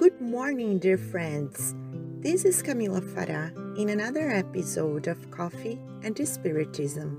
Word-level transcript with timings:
Good 0.00 0.18
morning, 0.18 0.78
dear 0.78 0.96
friends. 0.96 1.74
This 2.20 2.46
is 2.46 2.62
Camila 2.62 3.02
Farah 3.02 3.52
in 3.76 3.90
another 3.90 4.30
episode 4.30 5.06
of 5.06 5.30
Coffee 5.30 5.78
and 6.02 6.16
Spiritism. 6.16 7.18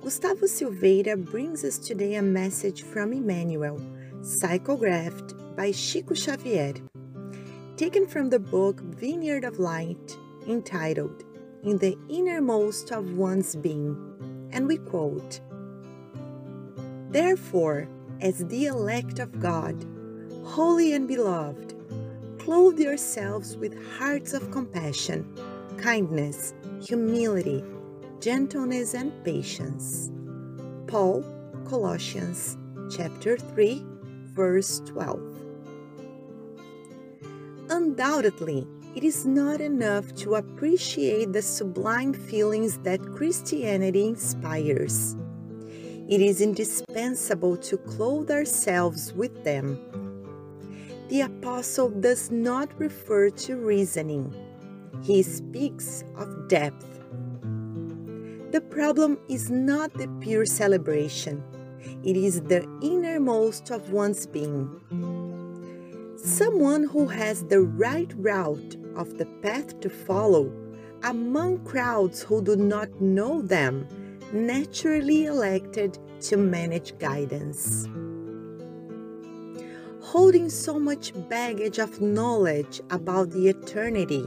Gustavo 0.00 0.46
Silveira 0.46 1.14
brings 1.18 1.62
us 1.62 1.76
today 1.76 2.14
a 2.14 2.22
message 2.22 2.84
from 2.84 3.12
Emmanuel, 3.12 3.78
psychographed 4.22 5.34
by 5.56 5.72
Chico 5.72 6.14
Xavier, 6.14 6.72
taken 7.76 8.06
from 8.06 8.30
the 8.30 8.38
book 8.38 8.80
Vineyard 8.80 9.44
of 9.44 9.58
Light, 9.58 10.16
entitled 10.48 11.22
In 11.64 11.76
the 11.76 11.98
Innermost 12.08 12.92
of 12.92 13.18
One's 13.18 13.56
Being, 13.56 14.48
and 14.52 14.66
we 14.66 14.78
quote 14.78 15.38
Therefore, 17.10 17.88
as 18.22 18.38
the 18.46 18.64
elect 18.64 19.18
of 19.18 19.38
God, 19.38 19.84
holy 20.44 20.94
and 20.94 21.06
beloved, 21.06 21.73
clothe 22.44 22.78
yourselves 22.78 23.56
with 23.56 23.74
hearts 23.96 24.34
of 24.34 24.50
compassion, 24.50 25.24
kindness, 25.78 26.52
humility, 26.82 27.64
gentleness, 28.20 28.92
and 28.92 29.10
patience. 29.24 30.10
Paul, 30.86 31.24
Colossians 31.66 32.58
chapter 32.94 33.38
3, 33.38 33.82
verse 34.34 34.80
12. 34.80 35.22
Undoubtedly, 37.70 38.66
it 38.94 39.04
is 39.04 39.24
not 39.24 39.62
enough 39.62 40.14
to 40.16 40.34
appreciate 40.34 41.32
the 41.32 41.40
sublime 41.40 42.12
feelings 42.12 42.76
that 42.80 43.00
Christianity 43.14 44.06
inspires. 44.06 45.16
It 46.10 46.20
is 46.20 46.42
indispensable 46.42 47.56
to 47.56 47.78
clothe 47.78 48.30
ourselves 48.30 49.14
with 49.14 49.44
them 49.44 49.78
the 51.14 51.20
apostle 51.20 51.90
does 51.90 52.32
not 52.32 52.68
refer 52.76 53.30
to 53.30 53.54
reasoning, 53.54 54.34
he 55.00 55.22
speaks 55.22 56.02
of 56.16 56.48
depth. 56.48 57.04
The 58.50 58.60
problem 58.60 59.20
is 59.28 59.48
not 59.48 59.94
the 59.94 60.08
pure 60.20 60.44
celebration, 60.44 61.40
it 62.02 62.16
is 62.16 62.40
the 62.40 62.64
innermost 62.82 63.70
of 63.70 63.92
one's 63.92 64.26
being. 64.26 64.68
Someone 66.16 66.82
who 66.82 67.06
has 67.06 67.44
the 67.44 67.60
right 67.60 68.12
route 68.16 68.76
of 68.96 69.16
the 69.16 69.26
path 69.40 69.78
to 69.82 69.90
follow 69.90 70.52
among 71.04 71.64
crowds 71.64 72.24
who 72.24 72.42
do 72.42 72.56
not 72.56 72.90
know 73.00 73.40
them, 73.40 73.86
naturally 74.32 75.26
elected 75.26 75.96
to 76.22 76.36
manage 76.36 76.98
guidance 76.98 77.86
holding 80.14 80.48
so 80.48 80.78
much 80.78 81.12
baggage 81.28 81.80
of 81.80 82.00
knowledge 82.00 82.80
about 82.90 83.30
the 83.30 83.48
eternity. 83.48 84.24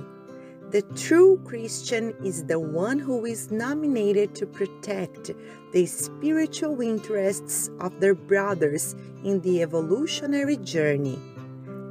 The 0.69 0.81
true 0.97 1.39
Christian 1.45 2.13
is 2.25 2.43
the 2.43 2.59
one 2.59 2.99
who 2.99 3.25
is 3.25 3.51
nominated 3.51 4.35
to 4.35 4.45
protect 4.45 5.31
the 5.71 5.85
spiritual 5.85 6.81
interests 6.81 7.69
of 7.79 8.01
their 8.01 8.15
brothers 8.15 8.97
in 9.23 9.39
the 9.39 9.61
evolutionary 9.61 10.57
journey. 10.57 11.17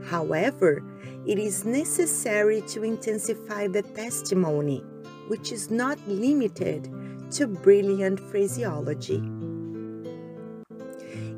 However, 0.04 0.84
it 1.24 1.38
is 1.38 1.64
necessary 1.64 2.60
to 2.68 2.84
intensify 2.84 3.66
the 3.66 3.80
testimony, 3.80 4.84
which 5.28 5.52
is 5.52 5.70
not 5.70 5.98
limited 6.06 6.92
to 7.30 7.46
brilliant 7.46 8.20
phraseology. 8.20 9.22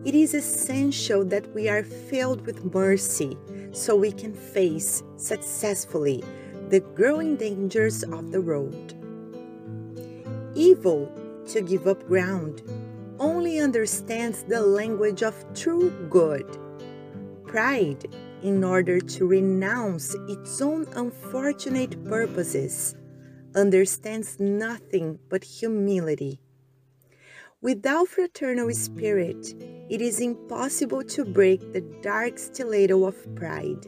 It 0.09 0.15
is 0.15 0.33
essential 0.33 1.23
that 1.27 1.55
we 1.55 1.69
are 1.69 1.83
filled 1.83 2.47
with 2.47 2.73
mercy 2.73 3.37
so 3.73 3.95
we 3.95 4.11
can 4.11 4.33
face 4.33 5.03
successfully 5.19 6.25
the 6.71 6.81
growing 6.81 7.37
dangers 7.37 8.03
of 8.05 8.31
the 8.33 8.41
road. 8.41 8.95
Evil, 10.55 11.13
to 11.49 11.61
give 11.61 11.87
up 11.87 12.09
ground, 12.09 12.63
only 13.21 13.61
understands 13.61 14.45
the 14.45 14.63
language 14.63 15.23
of 15.23 15.35
true 15.55 15.91
good. 16.09 16.57
Pride, 17.45 18.07
in 18.43 18.65
order 18.65 19.01
to 19.01 19.27
renounce 19.27 20.15
its 20.27 20.63
own 20.63 20.87
unfortunate 20.97 22.03
purposes, 22.07 22.95
understands 23.55 24.41
nothing 24.41 25.19
but 25.29 25.45
humility. 25.45 26.41
Without 27.61 28.07
fraternal 28.07 28.73
spirit, 28.73 29.53
it 29.91 30.01
is 30.01 30.21
impossible 30.21 31.03
to 31.03 31.25
break 31.25 31.73
the 31.73 31.81
dark 32.03 32.39
stiletto 32.39 33.05
of 33.05 33.35
pride. 33.35 33.85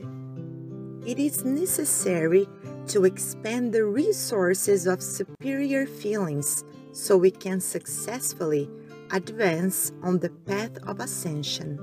It 1.06 1.20
is 1.20 1.44
necessary 1.44 2.48
to 2.88 3.04
expand 3.04 3.72
the 3.72 3.84
resources 3.84 4.88
of 4.88 5.00
superior 5.00 5.86
feelings 5.86 6.64
so 6.90 7.16
we 7.16 7.30
can 7.30 7.60
successfully 7.60 8.68
advance 9.12 9.92
on 10.02 10.18
the 10.18 10.30
path 10.30 10.76
of 10.88 10.98
ascension. 10.98 11.78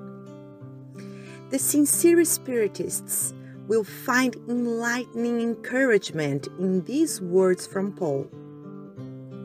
The 1.51 1.59
sincere 1.59 2.25
Spiritists 2.25 3.33
will 3.69 3.85
find 3.85 4.35
enlightening 4.49 5.39
encouragement 5.39 6.47
in 6.59 6.83
these 6.83 7.21
words 7.21 7.65
from 7.65 7.93
Paul 7.93 8.29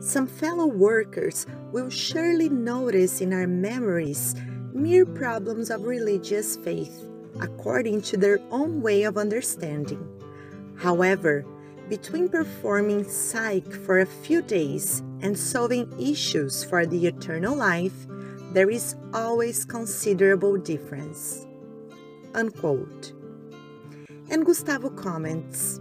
some 0.03 0.27
fellow 0.27 0.67
workers 0.67 1.47
will 1.71 1.89
surely 1.89 2.49
notice 2.49 3.21
in 3.21 3.31
our 3.31 3.47
memories 3.47 4.35
mere 4.73 5.05
problems 5.05 5.69
of 5.69 5.85
religious 5.85 6.57
faith 6.57 7.07
according 7.39 8.01
to 8.01 8.17
their 8.17 8.39
own 8.51 8.81
way 8.81 9.03
of 9.03 9.17
understanding. 9.17 10.05
However, 10.75 11.45
between 11.87 12.27
performing 12.27 13.07
psych 13.07 13.71
for 13.71 13.99
a 13.99 14.05
few 14.05 14.41
days 14.41 15.01
and 15.21 15.39
solving 15.39 15.87
issues 15.97 16.65
for 16.65 16.85
the 16.85 17.07
eternal 17.07 17.55
life, 17.55 18.05
there 18.51 18.69
is 18.69 18.95
always 19.13 19.63
considerable 19.63 20.57
difference. 20.57 21.47
Unquote. 22.33 23.13
And 24.29 24.45
Gustavo 24.45 24.89
comments 24.89 25.79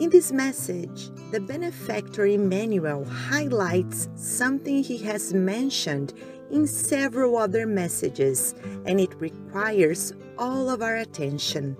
in 0.00 0.08
this 0.08 0.32
message, 0.32 1.10
the 1.30 1.40
benefactor 1.40 2.24
Emmanuel 2.24 3.04
highlights 3.04 4.08
something 4.14 4.82
he 4.82 4.96
has 4.96 5.34
mentioned 5.34 6.14
in 6.50 6.66
several 6.66 7.36
other 7.36 7.66
messages, 7.66 8.54
and 8.86 8.98
it 8.98 9.14
requires 9.20 10.14
all 10.38 10.70
of 10.70 10.80
our 10.80 10.96
attention. 10.96 11.76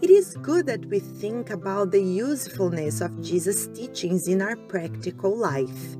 It 0.00 0.08
is 0.08 0.34
good 0.40 0.64
that 0.66 0.86
we 0.86 0.98
think 0.98 1.50
about 1.50 1.90
the 1.90 2.02
usefulness 2.02 3.02
of 3.02 3.22
Jesus' 3.22 3.68
teachings 3.68 4.26
in 4.26 4.40
our 4.40 4.56
practical 4.56 5.36
life. 5.36 5.96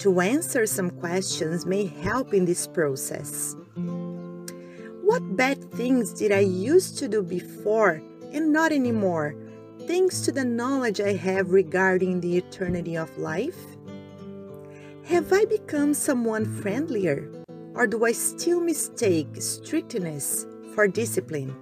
To 0.00 0.20
answer 0.20 0.66
some 0.66 0.90
questions 0.90 1.64
may 1.64 1.86
help 1.86 2.34
in 2.34 2.44
this 2.44 2.66
process. 2.66 3.56
What 5.02 5.34
bad 5.34 5.72
things 5.72 6.12
did 6.12 6.30
I 6.30 6.40
used 6.40 6.98
to 6.98 7.08
do 7.08 7.22
before 7.22 8.02
and 8.32 8.52
not 8.52 8.70
anymore? 8.70 9.34
Thanks 9.86 10.20
to 10.22 10.32
the 10.32 10.44
knowledge 10.44 11.00
I 11.00 11.12
have 11.14 11.50
regarding 11.50 12.20
the 12.20 12.36
eternity 12.38 12.96
of 12.96 13.16
life? 13.18 13.58
Have 15.04 15.32
I 15.32 15.44
become 15.44 15.92
someone 15.92 16.46
friendlier, 16.46 17.30
or 17.74 17.86
do 17.86 18.04
I 18.04 18.12
still 18.12 18.60
mistake 18.60 19.28
strictness 19.38 20.46
for 20.74 20.88
discipline? 20.88 21.54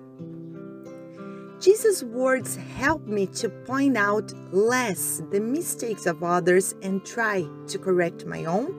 Jesus' 1.60 2.02
words 2.02 2.56
help 2.76 3.06
me 3.06 3.26
to 3.26 3.48
point 3.48 3.96
out 3.96 4.32
less 4.52 5.22
the 5.30 5.40
mistakes 5.40 6.06
of 6.06 6.22
others 6.22 6.74
and 6.82 7.04
try 7.04 7.46
to 7.68 7.78
correct 7.78 8.26
my 8.26 8.44
own? 8.44 8.74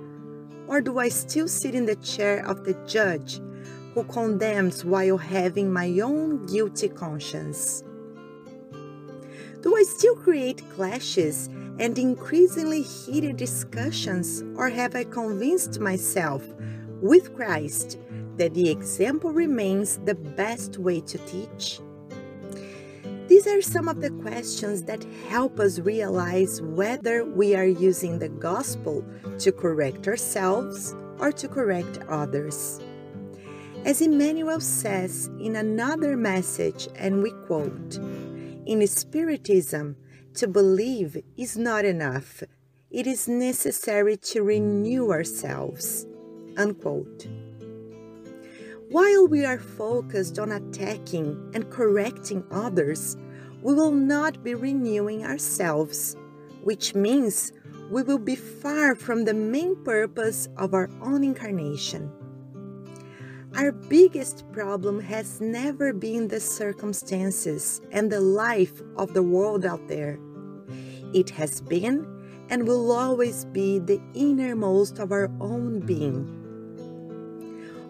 Or 0.68 0.80
do 0.80 1.00
I 1.00 1.10
still 1.10 1.48
sit 1.48 1.76
in 1.76 1.86
the 1.86 1.98
chair 1.98 2.46
of 2.46 2.64
the 2.64 2.74
judge 2.86 3.42
who 3.94 4.04
condemns 4.06 4.86
while 4.86 5.18
having 5.18 5.72
my 5.72 6.00
own 6.00 6.46
guilty 6.46 6.90
conscience? 6.90 7.84
Do 9.64 9.78
I 9.78 9.84
still 9.84 10.18
create 10.18 10.70
clashes 10.72 11.48
and 11.80 11.98
increasingly 11.98 12.82
heated 12.82 13.38
discussions, 13.38 14.44
or 14.58 14.68
have 14.68 14.94
I 14.94 15.06
convinced 15.06 15.80
myself 15.80 16.44
with 17.02 17.34
Christ 17.34 17.98
that 18.36 18.54
the 18.54 18.70
example 18.70 19.32
remains 19.32 20.00
the 20.00 20.16
best 20.16 20.80
way 20.80 21.00
to 21.00 21.18
teach? 21.20 21.80
These 23.28 23.48
are 23.48 23.62
some 23.62 23.88
of 23.88 24.02
the 24.02 24.10
questions 24.10 24.84
that 24.84 25.06
help 25.30 25.62
us 25.62 25.80
realize 25.80 26.62
whether 26.62 27.24
we 27.24 27.56
are 27.56 27.66
using 27.66 28.20
the 28.20 28.28
gospel 28.28 29.06
to 29.40 29.54
correct 29.54 30.10
ourselves 30.10 30.94
or 31.20 31.32
to 31.32 31.48
correct 31.48 32.00
others. 32.10 32.82
As 33.86 34.02
Emmanuel 34.02 34.60
says 34.60 35.30
in 35.40 35.56
another 35.56 36.18
message, 36.18 36.90
and 36.96 37.24
we 37.24 37.32
quote, 37.48 38.00
in 38.66 38.86
Spiritism, 38.88 39.96
to 40.36 40.48
believe 40.48 41.22
is 41.38 41.58
not 41.58 41.86
enough. 41.86 42.44
It 42.90 43.08
is 43.08 43.28
necessary 43.28 44.18
to 44.18 44.44
renew 44.44 45.12
ourselves. 45.12 46.06
Unquote. 46.58 47.28
While 48.90 49.28
we 49.28 49.46
are 49.46 49.60
focused 49.60 50.38
on 50.38 50.52
attacking 50.52 51.52
and 51.56 51.70
correcting 51.70 52.44
others, 52.52 53.18
we 53.62 53.74
will 53.74 53.92
not 53.92 54.44
be 54.44 54.54
renewing 54.54 55.26
ourselves, 55.26 56.16
which 56.64 56.94
means 56.94 57.52
we 57.90 58.04
will 58.04 58.20
be 58.20 58.36
far 58.36 58.96
from 58.96 59.26
the 59.26 59.34
main 59.34 59.76
purpose 59.84 60.48
of 60.58 60.74
our 60.74 60.90
own 61.02 61.24
incarnation. 61.24 62.12
Our 63.56 63.72
biggest 63.72 64.52
problem 64.52 65.00
has 65.02 65.40
never 65.40 65.94
been 65.94 66.28
the 66.28 66.40
circumstances 66.40 67.82
and 67.92 68.12
the 68.12 68.20
life 68.20 68.82
of 68.98 69.14
the 69.14 69.22
world 69.22 69.64
out 69.64 69.88
there. 69.88 70.18
It 71.14 71.30
has 71.30 71.62
been 71.62 72.08
and 72.50 72.68
will 72.68 72.92
always 72.92 73.46
be 73.46 73.78
the 73.78 74.02
innermost 74.16 74.98
of 74.98 75.12
our 75.12 75.30
own 75.40 75.82
being. 75.82 76.26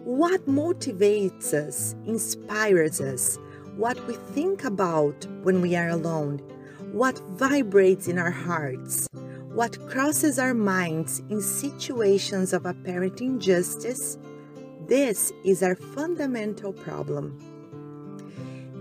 What 0.03 0.45
motivates 0.47 1.53
us, 1.53 1.95
inspires 2.05 2.99
us, 2.99 3.39
what 3.77 4.05
we 4.05 4.15
think 4.33 4.65
about 4.65 5.25
when 5.43 5.61
we 5.61 5.77
are 5.77 5.89
alone, 5.89 6.39
what 6.91 7.17
vibrates 7.37 8.09
in 8.09 8.19
our 8.19 8.31
hearts, 8.31 9.07
what 9.53 9.79
crosses 9.87 10.37
our 10.39 10.53
minds 10.53 11.23
in 11.29 11.41
situations 11.41 12.51
of 12.51 12.65
apparent 12.65 13.21
injustice, 13.21 14.17
this 14.87 15.31
is 15.43 15.63
our 15.63 15.75
fundamental 15.75 16.73
problem. 16.73 17.39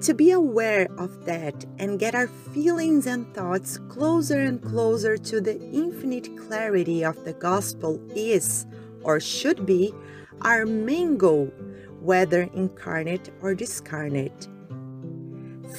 To 0.02 0.14
be 0.14 0.32
aware 0.32 0.88
of 0.98 1.26
that 1.26 1.64
and 1.78 1.98
get 1.98 2.16
our 2.16 2.26
feelings 2.26 3.06
and 3.06 3.32
thoughts 3.34 3.78
closer 3.88 4.40
and 4.40 4.60
closer 4.60 5.16
to 5.16 5.40
the 5.40 5.60
infinite 5.70 6.36
clarity 6.36 7.04
of 7.04 7.24
the 7.24 7.34
gospel 7.34 8.00
is, 8.16 8.66
or 9.04 9.20
should 9.20 9.64
be, 9.64 9.94
our 10.40 10.66
main 10.66 11.16
goal, 11.16 11.52
whether 12.00 12.48
incarnate 12.54 13.30
or 13.40 13.54
discarnate. 13.54 14.48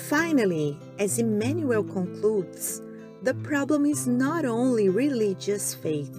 Finally, 0.07 0.79
as 0.99 1.19
Emmanuel 1.19 1.83
concludes, 1.83 2.81
the 3.23 3.33
problem 3.35 3.85
is 3.85 4.07
not 4.07 4.45
only 4.45 4.87
religious 4.87 5.75
faith, 5.75 6.17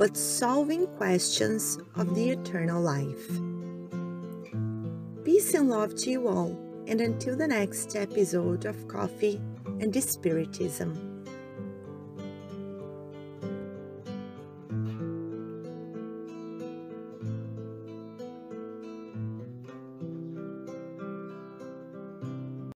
but 0.00 0.16
solving 0.16 0.86
questions 0.96 1.76
of 1.94 2.14
the 2.14 2.30
eternal 2.30 2.80
life. 2.80 3.28
Peace 5.26 5.52
and 5.52 5.68
love 5.68 5.94
to 5.94 6.10
you 6.10 6.26
all, 6.26 6.58
and 6.86 7.02
until 7.02 7.36
the 7.36 7.46
next 7.46 7.94
episode 7.94 8.64
of 8.64 8.88
Coffee 8.88 9.38
and 9.78 9.94
Spiritism. 9.94 11.19